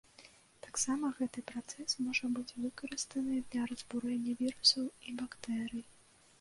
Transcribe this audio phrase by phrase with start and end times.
[0.67, 5.83] Таксама гэты працэс можа быць выкарыстаны для разбурэння вірусаў і бактэрый.